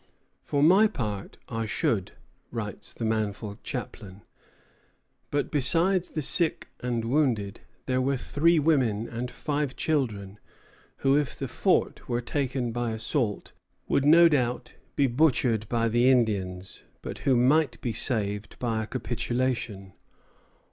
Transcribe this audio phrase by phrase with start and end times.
[0.41, 2.13] For my part, I should,"
[2.49, 4.23] writes the manful chaplain.
[5.29, 10.39] But besides the sick and wounded, there were three women and five children,
[11.05, 13.53] who, if the fort were taken by assault,
[13.87, 18.87] would no doubt be butchered by the Indians, but who might be saved by a
[18.87, 19.93] capitulation.